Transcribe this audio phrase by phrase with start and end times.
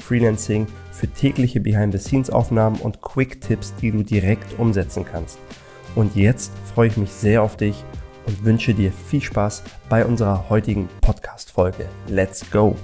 [0.00, 5.38] für tägliche Behind-the-Scenes-Aufnahmen und Quick-Tipps, die du direkt umsetzen kannst.
[5.94, 7.84] Und jetzt freue ich mich sehr auf dich
[8.26, 11.88] und wünsche dir viel Spaß bei unserer heutigen Podcast-Folge.
[12.08, 12.76] Let's go!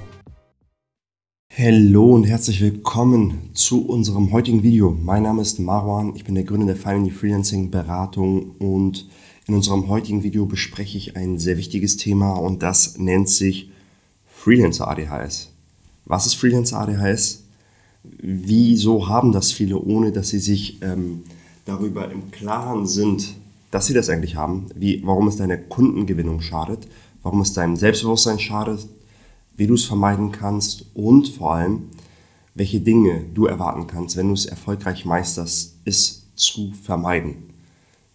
[1.59, 4.91] Hallo und herzlich willkommen zu unserem heutigen Video.
[4.91, 9.09] Mein Name ist Marwan, ich bin der Gründer der Finally Freelancing Beratung und
[9.47, 13.71] in unserem heutigen Video bespreche ich ein sehr wichtiges Thema und das nennt sich
[14.27, 15.56] Freelancer ADHS.
[16.07, 17.45] Was ist Freelancer ADHS?
[18.03, 21.25] Wieso haben das viele, ohne dass sie sich ähm,
[21.65, 23.35] darüber im Klaren sind,
[23.71, 24.67] dass sie das eigentlich haben?
[24.75, 26.89] Wie, warum es deiner Kundengewinnung schadet?
[27.23, 28.89] Warum es deinem Selbstbewusstsein schadet?
[29.57, 31.89] wie du es vermeiden kannst und vor allem,
[32.55, 37.37] welche Dinge du erwarten kannst, wenn du es erfolgreich meisterst, es zu vermeiden.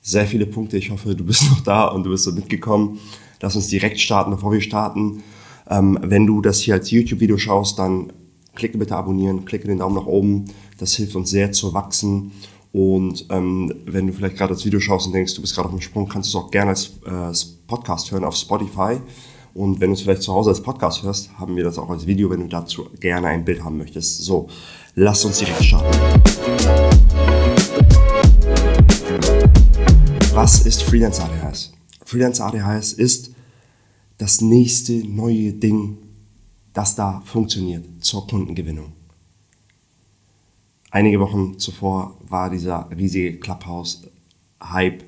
[0.02, 0.78] Sehr viele Punkte.
[0.78, 3.00] Ich hoffe, du bist noch da und du bist so mitgekommen.
[3.42, 5.24] Lass uns direkt starten, bevor wir starten.
[5.70, 8.12] Ähm, wenn du das hier als YouTube-Video schaust, dann
[8.56, 10.46] klicke bitte abonnieren, klicke den Daumen nach oben.
[10.78, 12.32] Das hilft uns sehr zu wachsen.
[12.74, 15.74] Und ähm, wenn du vielleicht gerade das Video schaust und denkst, du bist gerade auf
[15.74, 18.98] dem Sprung, kannst du es auch gerne als äh, Podcast hören auf Spotify.
[19.54, 22.08] Und wenn du es vielleicht zu Hause als Podcast hörst, haben wir das auch als
[22.08, 24.24] Video, wenn du dazu gerne ein Bild haben möchtest.
[24.24, 24.48] So,
[24.96, 26.00] lass uns direkt starten.
[30.34, 31.74] Was ist Freelance ADHS?
[32.06, 33.32] Freelance ADHS ist
[34.22, 35.98] das nächste neue Ding,
[36.74, 38.94] das da funktioniert zur Kundengewinnung.
[40.92, 45.04] Einige Wochen zuvor war dieser riesige Clubhouse-Hype.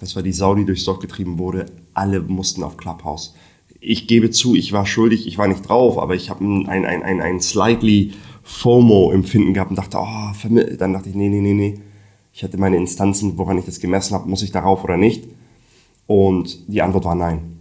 [0.00, 1.66] Das war die Sau, die durchs Dorf getrieben wurde.
[1.94, 3.34] Alle mussten auf Clubhouse
[3.82, 6.84] ich gebe zu, ich war schuldig, ich war nicht drauf, aber ich habe ein, ein,
[6.84, 8.12] ein, ein slightly
[8.44, 10.30] FOMO-Empfinden gehabt und dachte, oh,
[10.78, 11.80] dann dachte ich, nee, nee, nee, nee.
[12.32, 15.28] Ich hatte meine Instanzen, woran ich das gemessen habe, muss ich darauf oder nicht?
[16.06, 17.51] Und die Antwort war nein.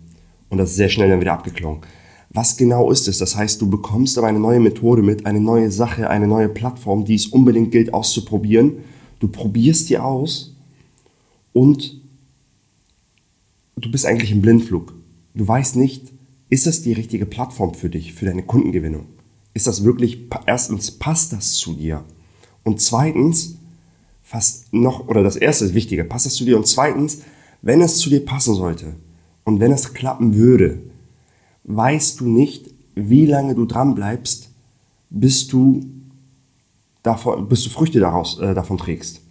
[0.51, 1.81] Und das ist sehr schnell dann wieder abgeklungen.
[2.29, 3.17] Was genau ist es?
[3.17, 7.05] Das heißt, du bekommst aber eine neue Methode mit, eine neue Sache, eine neue Plattform,
[7.05, 8.83] die es unbedingt gilt auszuprobieren.
[9.19, 10.55] Du probierst die aus
[11.53, 12.01] und
[13.77, 14.93] du bist eigentlich im Blindflug.
[15.33, 16.11] Du weißt nicht,
[16.49, 19.05] ist das die richtige Plattform für dich, für deine Kundengewinnung?
[19.53, 22.03] Ist das wirklich, erstens, passt das zu dir?
[22.63, 23.55] Und zweitens,
[24.21, 26.57] fast noch, oder das erste ist wichtiger, passt das zu dir?
[26.57, 27.19] Und zweitens,
[27.61, 28.95] wenn es zu dir passen sollte
[29.43, 30.79] und wenn es klappen würde,
[31.63, 34.49] weißt du nicht, wie lange du dran bleibst,
[35.09, 35.85] bis du,
[37.03, 39.21] davon, bis du Früchte daraus, äh, davon trägst.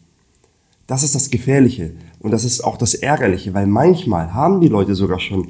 [0.87, 4.95] Das ist das Gefährliche und das ist auch das Ärgerliche, weil manchmal haben die Leute
[4.95, 5.49] sogar schon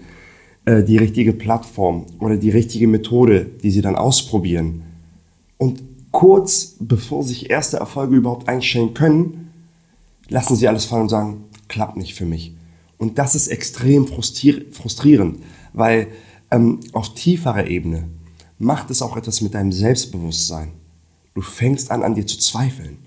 [0.66, 4.82] äh, die richtige Plattform oder die richtige Methode, die sie dann ausprobieren.
[5.56, 5.82] Und
[6.12, 9.50] kurz bevor sich erste Erfolge überhaupt einstellen können,
[10.28, 12.54] lassen sie alles fallen und sagen, klappt nicht für mich.
[13.00, 16.08] Und das ist extrem frustrierend, weil
[16.50, 18.04] ähm, auf tieferer Ebene
[18.58, 20.72] macht es auch etwas mit deinem Selbstbewusstsein.
[21.32, 22.98] Du fängst an, an dir zu zweifeln.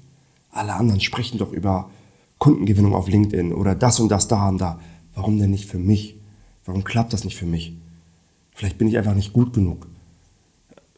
[0.49, 1.91] Alle anderen sprechen doch über
[2.39, 4.79] Kundengewinnung auf LinkedIn oder das und das da und da.
[5.13, 6.15] Warum denn nicht für mich?
[6.65, 7.77] Warum klappt das nicht für mich?
[8.55, 9.85] Vielleicht bin ich einfach nicht gut genug.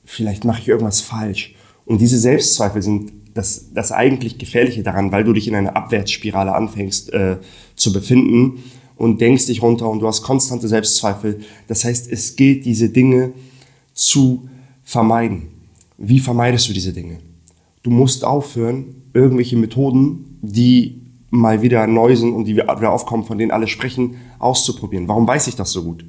[0.05, 1.53] Vielleicht mache ich irgendwas falsch.
[1.85, 6.55] Und diese Selbstzweifel sind das, das eigentlich Gefährliche daran, weil du dich in einer Abwärtsspirale
[6.55, 7.39] anfängst äh,
[7.75, 8.63] zu befinden
[8.97, 11.41] und denkst dich runter und du hast konstante Selbstzweifel.
[11.67, 13.33] Das heißt, es gilt, diese Dinge
[13.93, 14.47] zu
[14.83, 15.49] vermeiden.
[15.97, 17.19] Wie vermeidest du diese Dinge?
[17.83, 23.37] Du musst aufhören, irgendwelche Methoden, die mal wieder neu sind und die wieder aufkommen, von
[23.37, 25.07] denen alle sprechen, auszuprobieren.
[25.07, 26.05] Warum weiß ich das so gut?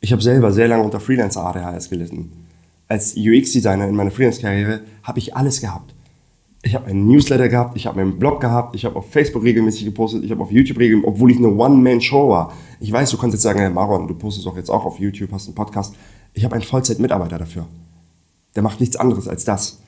[0.00, 2.32] Ich habe selber sehr lange unter Freelancer ADHS gelitten.
[2.86, 5.94] Als UX-Designer in meiner Freelance-Karriere habe ich alles gehabt.
[6.68, 9.86] Ich habe einen Newsletter gehabt, ich habe einen Blog gehabt, ich habe auf Facebook regelmäßig
[9.86, 12.52] gepostet, ich habe auf YouTube regelmäßig, obwohl ich eine One-Man-Show war.
[12.78, 15.32] Ich weiß, du kannst jetzt sagen, hey Maron, du postest doch jetzt auch auf YouTube,
[15.32, 15.94] hast einen Podcast.
[16.34, 17.66] Ich habe einen Vollzeit-Mitarbeiter dafür.
[18.54, 19.78] Der macht nichts anderes als das.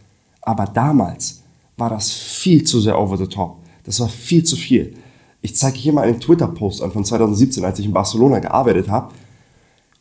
[0.41, 1.43] Aber damals
[1.77, 3.59] war das viel zu sehr over the top.
[3.85, 4.95] Das war viel zu viel.
[5.43, 9.13] Ich zeige hier mal einen Twitter-Post an von 2017, als ich in Barcelona gearbeitet habe.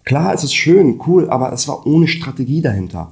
[0.05, 3.11] Klar, es ist schön, cool, aber es war ohne Strategie dahinter.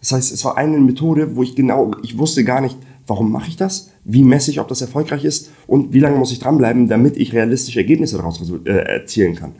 [0.00, 3.48] Das heißt, es war eine Methode, wo ich genau, ich wusste gar nicht, warum mache
[3.48, 6.88] ich das, wie messe ich, ob das erfolgreich ist und wie lange muss ich dranbleiben,
[6.88, 9.52] damit ich realistische Ergebnisse daraus äh, erzielen kann.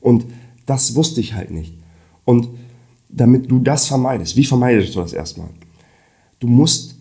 [0.00, 0.26] Und
[0.66, 1.74] das wusste ich halt nicht.
[2.24, 2.48] Und
[3.08, 5.48] damit du das vermeidest, wie vermeidest du das erstmal?
[6.40, 6.98] Du musst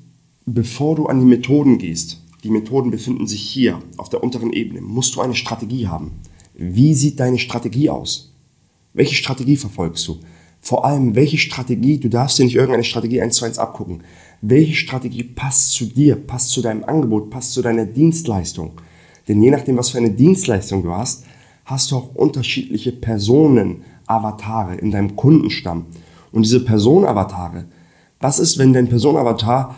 [0.48, 4.82] bevor du an die Methoden gehst, die Methoden befinden sich hier auf der unteren Ebene,
[4.82, 6.14] musst du eine Strategie haben.
[6.56, 8.34] Wie sieht deine Strategie aus?
[8.94, 10.18] Welche Strategie verfolgst du?
[10.68, 14.02] Vor allem, welche Strategie, du darfst dir nicht irgendeine Strategie eins zu eins abgucken.
[14.42, 18.74] Welche Strategie passt zu dir, passt zu deinem Angebot, passt zu deiner Dienstleistung?
[19.30, 21.24] Denn je nachdem, was für eine Dienstleistung du hast,
[21.64, 25.86] hast du auch unterschiedliche Personen, Avatare in deinem Kundenstamm.
[26.34, 27.64] Und diese Personenavatare,
[28.20, 29.74] was ist, wenn dein Personenavatar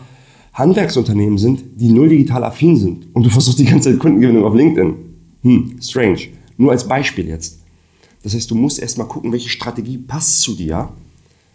[0.54, 4.56] Handwerksunternehmen sind, die null digital affin sind und du versuchst die ganze Zeit Kundengewinnung auf
[4.56, 4.96] LinkedIn?
[5.42, 6.30] Hm, strange.
[6.56, 7.59] Nur als Beispiel jetzt.
[8.22, 10.90] Das heißt, du musst erstmal gucken, welche Strategie passt zu dir,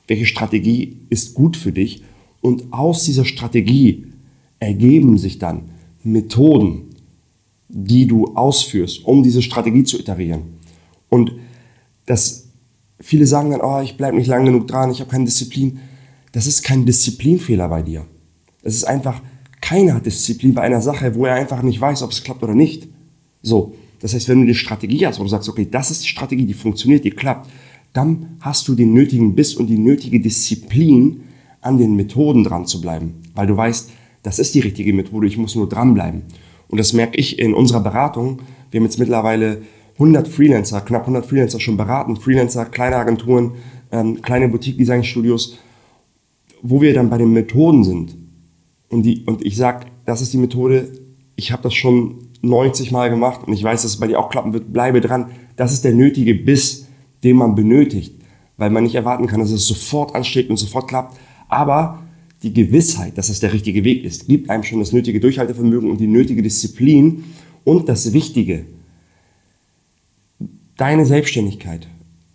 [0.07, 2.03] welche Strategie ist gut für dich
[2.41, 4.07] und aus dieser Strategie
[4.59, 5.71] ergeben sich dann
[6.03, 6.95] Methoden,
[7.67, 10.41] die du ausführst, um diese Strategie zu iterieren.
[11.09, 11.33] Und
[12.06, 12.47] das,
[13.00, 15.79] viele sagen dann, oh, ich bleibe nicht lang genug dran, ich habe keine Disziplin.
[16.31, 18.06] Das ist kein Disziplinfehler bei dir.
[18.62, 19.21] Es ist einfach,
[19.62, 22.56] keiner hat Disziplin bei einer Sache, wo er einfach nicht weiß, ob es klappt oder
[22.56, 22.88] nicht.
[23.41, 23.73] So,
[24.06, 26.46] das heißt, wenn du eine Strategie hast, wo du sagst, okay, das ist die Strategie,
[26.46, 27.50] die funktioniert, die klappt,
[27.92, 31.22] dann hast du den nötigen Biss und die nötige Disziplin,
[31.62, 33.90] an den Methoden dran zu bleiben, weil du weißt,
[34.22, 36.22] das ist die richtige Methode, ich muss nur dranbleiben.
[36.68, 38.44] Und das merke ich in unserer Beratung.
[38.69, 39.63] Wir haben jetzt mittlerweile
[39.96, 43.54] 100 Freelancer, knapp 100 Freelancer schon beraten, Freelancer, kleine Agenturen,
[43.92, 45.58] ähm, kleine Boutique-Design-Studios,
[46.62, 48.16] wo wir dann bei den Methoden sind.
[48.90, 50.92] Und, die, und ich sage, das ist die Methode,
[51.36, 54.30] ich habe das schon 90 Mal gemacht und ich weiß, dass es bei dir auch
[54.30, 55.31] klappen wird, bleibe dran.
[55.56, 56.88] Das ist der nötige Biss,
[57.24, 58.15] den man benötigt,
[58.57, 61.18] weil man nicht erwarten kann, dass es sofort ansteht und sofort klappt.
[61.50, 62.03] Aber
[62.44, 66.00] die Gewissheit, dass es der richtige Weg ist, gibt einem schon das nötige Durchhaltevermögen und
[66.00, 67.24] die nötige Disziplin
[67.63, 68.65] und das Wichtige,
[70.77, 71.88] deine Selbstständigkeit,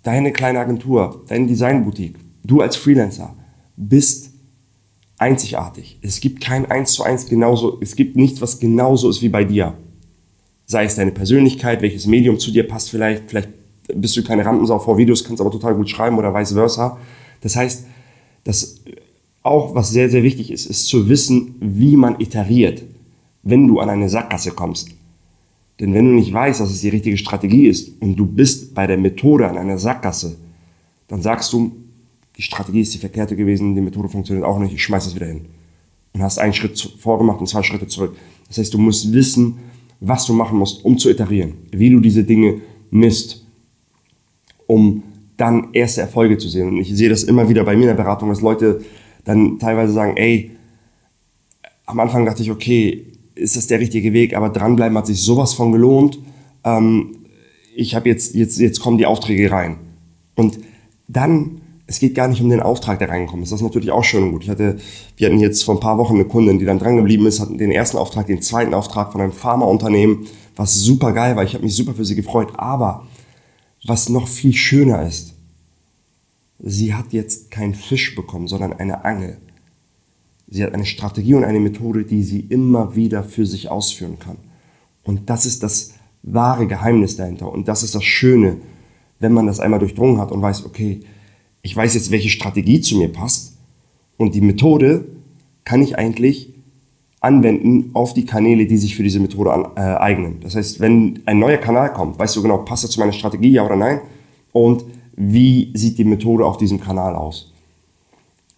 [0.02, 3.36] deine kleine Agentur, deine Designboutique, du als Freelancer
[3.76, 4.32] bist
[5.18, 5.98] einzigartig.
[6.02, 9.44] Es gibt kein eins zu eins genauso, es gibt nichts, was genauso ist wie bei
[9.44, 9.74] dir.
[10.70, 13.48] Sei es deine Persönlichkeit, welches Medium zu dir passt vielleicht, vielleicht
[13.92, 16.96] bist du keine Rampensau vor Videos, kannst aber total gut schreiben oder vice versa.
[17.40, 17.86] Das heißt,
[18.44, 18.76] das
[19.42, 22.84] auch was sehr, sehr wichtig ist, ist zu wissen, wie man iteriert,
[23.42, 24.90] wenn du an eine Sackgasse kommst.
[25.80, 28.86] Denn wenn du nicht weißt, dass es die richtige Strategie ist und du bist bei
[28.86, 30.36] der Methode an einer Sackgasse,
[31.08, 31.72] dann sagst du,
[32.36, 35.26] die Strategie ist die verkehrte gewesen, die Methode funktioniert auch nicht, ich schmeiß das wieder
[35.26, 35.46] hin.
[36.12, 38.16] Und hast einen Schritt vorgemacht und zwei Schritte zurück.
[38.46, 39.58] Das heißt, du musst wissen,
[40.00, 42.60] was du machen musst, um zu iterieren, wie du diese Dinge
[42.90, 43.44] misst,
[44.66, 45.02] um
[45.36, 46.68] dann erste Erfolge zu sehen.
[46.68, 48.80] Und ich sehe das immer wieder bei mir in der Beratung, dass Leute
[49.24, 50.52] dann teilweise sagen, ey,
[51.86, 55.54] am Anfang dachte ich, okay, ist das der richtige Weg, aber dranbleiben hat sich sowas
[55.54, 56.18] von gelohnt.
[56.64, 57.16] Ähm,
[57.74, 59.76] ich habe jetzt, jetzt, jetzt kommen die Aufträge rein.
[60.34, 60.58] Und
[61.08, 63.50] dann, es geht gar nicht um den Auftrag, der reingekommen ist.
[63.50, 64.44] Das ist natürlich auch schön und gut.
[64.44, 64.76] Ich hatte,
[65.16, 67.58] wir hatten jetzt vor ein paar Wochen eine Kundin, die dann dran geblieben ist, hatten
[67.58, 71.42] den ersten Auftrag, den zweiten Auftrag von einem Pharmaunternehmen, was super geil war.
[71.42, 72.52] Ich habe mich super für sie gefreut.
[72.58, 73.08] Aber
[73.84, 75.34] was noch viel schöner ist,
[76.60, 79.38] sie hat jetzt keinen Fisch bekommen, sondern eine Angel.
[80.46, 84.36] Sie hat eine Strategie und eine Methode, die sie immer wieder für sich ausführen kann.
[85.02, 87.50] Und das ist das wahre Geheimnis dahinter.
[87.50, 88.58] Und das ist das Schöne,
[89.18, 91.00] wenn man das einmal durchdrungen hat und weiß, okay,
[91.62, 93.56] ich weiß jetzt, welche Strategie zu mir passt.
[94.16, 95.04] Und die Methode
[95.64, 96.54] kann ich eigentlich
[97.20, 100.40] anwenden auf die Kanäle, die sich für diese Methode an, äh, eignen.
[100.40, 103.50] Das heißt, wenn ein neuer Kanal kommt, weißt du genau, passt er zu meiner Strategie,
[103.50, 104.00] ja oder nein?
[104.52, 104.84] Und
[105.22, 107.52] wie sieht die Methode auf diesem Kanal aus.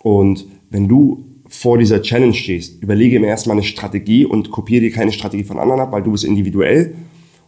[0.03, 4.93] Und wenn du vor dieser Challenge stehst, überlege mir erstmal eine Strategie und kopiere dir
[4.93, 6.95] keine Strategie von anderen ab, weil du bist individuell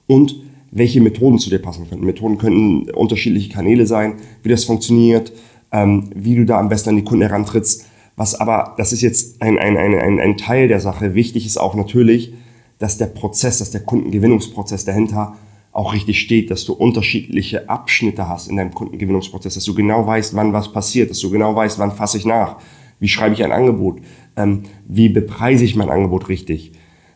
[0.08, 0.36] und
[0.74, 2.04] welche Methoden zu dir passen könnten.
[2.04, 5.32] Methoden könnten unterschiedliche Kanäle sein, wie das funktioniert,
[5.72, 7.86] ähm, wie du da am besten an die Kunden herantrittst.
[8.16, 11.14] Was aber, das ist jetzt ein, ein, ein, ein, ein Teil der Sache.
[11.14, 12.34] Wichtig ist auch natürlich,
[12.78, 15.36] dass der Prozess, dass der Kundengewinnungsprozess dahinter
[15.70, 20.34] auch richtig steht, dass du unterschiedliche Abschnitte hast in deinem Kundengewinnungsprozess, dass du genau weißt,
[20.34, 22.56] wann was passiert, dass du genau weißt, wann fasse ich nach,
[23.00, 24.00] wie schreibe ich ein Angebot,
[24.36, 26.72] ähm, wie bepreise ich mein Angebot richtig,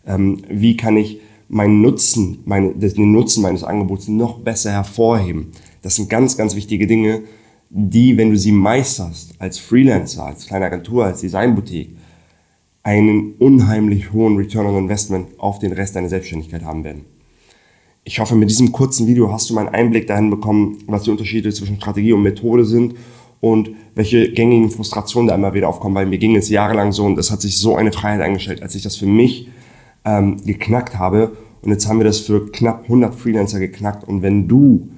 [0.06, 5.52] ähm, wie kann ich meinen Nutzen, meine, den Nutzen meines Angebots noch besser hervorheben.
[5.82, 7.22] Das sind ganz, ganz wichtige Dinge,
[7.70, 11.96] die, wenn du sie meisterst, als Freelancer, als kleine Agentur, als Designboutique,
[12.82, 17.04] einen unheimlich hohen Return on Investment auf den Rest deiner Selbstständigkeit haben werden.
[18.04, 21.10] Ich hoffe, mit diesem kurzen Video hast du mal einen Einblick dahin bekommen, was die
[21.10, 22.94] Unterschiede zwischen Strategie und Methode sind
[23.40, 27.18] und welche gängigen Frustrationen da immer wieder aufkommen, weil mir ging es jahrelang so und
[27.18, 29.48] es hat sich so eine Freiheit eingestellt, als ich das für mich
[30.08, 31.36] ähm, geknackt habe.
[31.62, 34.06] Und jetzt haben wir das für knapp 100 Freelancer geknackt.
[34.06, 34.88] Und wenn du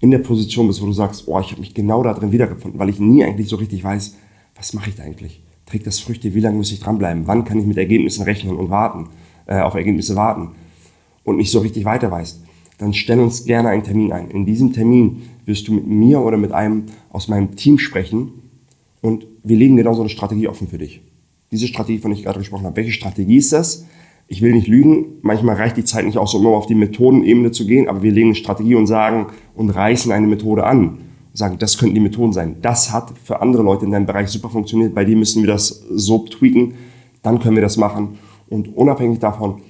[0.00, 2.78] in der Position bist, wo du sagst, oh, ich habe mich genau da drin wiedergefunden,
[2.78, 4.16] weil ich nie eigentlich so richtig weiß,
[4.54, 5.42] was mache ich da eigentlich?
[5.68, 6.34] trägt das Früchte?
[6.34, 7.26] Wie lange muss ich dranbleiben?
[7.26, 9.08] Wann kann ich mit Ergebnissen rechnen und warten,
[9.46, 10.52] äh, auf Ergebnisse warten
[11.24, 12.42] und nicht so richtig weiter weißt?
[12.78, 14.30] Dann stell uns gerne einen Termin ein.
[14.30, 18.30] In diesem Termin wirst du mit mir oder mit einem aus meinem Team sprechen
[19.00, 21.00] und wir legen genau so eine Strategie offen für dich.
[21.50, 22.76] Diese Strategie, von der ich gerade gesprochen habe.
[22.76, 23.86] Welche Strategie ist das?
[24.28, 25.06] Ich will nicht lügen.
[25.22, 28.28] Manchmal reicht die Zeit nicht aus, um auf die Methodenebene zu gehen, aber wir legen
[28.28, 30.98] eine Strategie und sagen und reißen eine Methode an
[31.38, 32.56] sagen, das könnten die Methoden sein.
[32.60, 34.94] Das hat für andere Leute in deinem Bereich super funktioniert.
[34.94, 36.74] Bei dir müssen wir das so tweaken.
[37.22, 38.18] Dann können wir das machen.
[38.48, 39.62] Und unabhängig davon,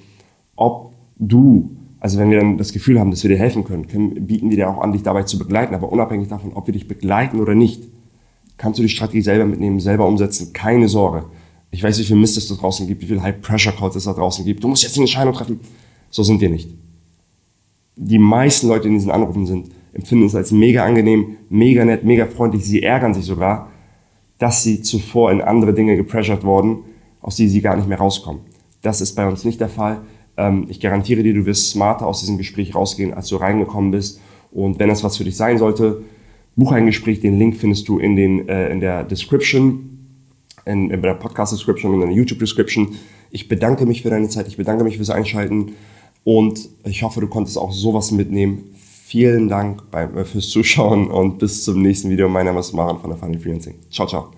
[0.57, 4.27] ob du, also wenn wir dann das Gefühl haben, dass wir dir helfen können, können
[4.27, 5.75] bieten wir dir auch an, dich dabei zu begleiten.
[5.75, 7.83] Aber unabhängig davon, ob wir dich begleiten oder nicht,
[8.57, 10.53] kannst du die Strategie selber mitnehmen, selber umsetzen.
[10.53, 11.25] Keine Sorge.
[11.71, 14.45] Ich weiß, wie viel Mist es da draußen gibt, wie viel High-Pressure-Calls es da draußen
[14.45, 14.65] gibt.
[14.65, 15.61] Du musst jetzt eine Entscheidung treffen.
[16.11, 16.71] So sind wir nicht.
[17.97, 22.05] Die meisten Leute, die in diesen Anrufen sind, empfinden es als mega angenehm, mega nett,
[22.05, 22.65] mega freundlich.
[22.65, 23.71] Sie ärgern sich sogar,
[24.39, 26.85] dass sie zuvor in andere Dinge gepressured wurden,
[27.21, 28.43] aus denen sie gar nicht mehr rauskommen.
[28.83, 30.03] Das ist bei uns nicht der Fall.
[30.37, 34.21] Ähm, ich garantiere dir, du wirst smarter aus diesem Gespräch rausgehen, als du reingekommen bist.
[34.53, 36.05] Und wenn das was für dich sein sollte,
[36.57, 37.21] buch ein Gespräch.
[37.21, 39.98] Den Link findest du in, den, äh, in der Description,
[40.69, 42.97] in, in der Podcast-Description und in der YouTube-Description.
[43.31, 45.73] Ich bedanke mich für deine Zeit, ich bedanke mich fürs Einschalten
[46.25, 48.65] und ich hoffe, du konntest auch sowas mitnehmen.
[49.07, 52.29] Vielen Dank äh, fürs Zuschauen und bis zum nächsten Video.
[52.29, 53.77] Mein Name ist Maren von der Funny Freelancing.
[53.91, 54.31] Ciao, ciao.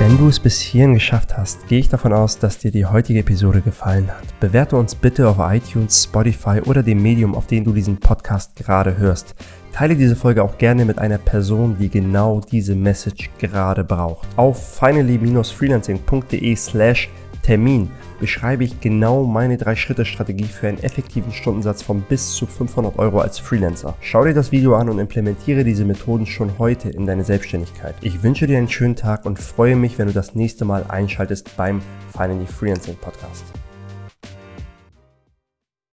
[0.00, 3.18] Wenn du es bis hierhin geschafft hast, gehe ich davon aus, dass dir die heutige
[3.18, 4.40] Episode gefallen hat.
[4.40, 8.96] Bewerte uns bitte auf iTunes, Spotify oder dem Medium, auf dem du diesen Podcast gerade
[8.96, 9.34] hörst.
[9.72, 14.28] Teile diese Folge auch gerne mit einer Person, die genau diese Message gerade braucht.
[14.36, 17.08] Auf finally-freelancing.de slash
[17.42, 23.20] Termin beschreibe ich genau meine 3-Schritte-Strategie für einen effektiven Stundensatz von bis zu 500 Euro
[23.20, 23.96] als Freelancer.
[24.00, 27.94] Schau dir das Video an und implementiere diese Methoden schon heute in deine Selbstständigkeit.
[28.02, 31.56] Ich wünsche dir einen schönen Tag und freue mich, wenn du das nächste Mal einschaltest
[31.56, 31.80] beim
[32.12, 33.44] Finally Freelancing Podcast.